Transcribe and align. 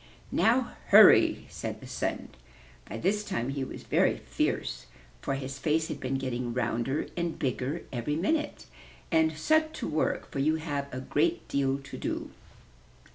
Now, 0.31 0.71
hurry!" 0.87 1.45
said 1.49 1.79
the 1.79 1.85
Sun; 1.85 2.29
by 2.89 2.97
this 2.97 3.23
time 3.23 3.49
he 3.49 3.63
was 3.63 3.83
very 3.83 4.17
fierce 4.17 4.87
for 5.21 5.35
his 5.35 5.59
face 5.59 5.89
had 5.89 5.99
been 5.99 6.15
getting 6.17 6.55
rounder 6.55 7.05
and 7.15 7.37
bigger 7.37 7.83
every 7.93 8.15
minute, 8.15 8.65
'*and 9.11 9.37
set 9.37 9.75
to 9.75 9.87
work, 9.87 10.31
for 10.31 10.39
you 10.39 10.55
have 10.55 10.87
a 10.91 11.01
great 11.01 11.47
deal 11.47 11.77
to 11.77 11.97
do. 11.99 12.31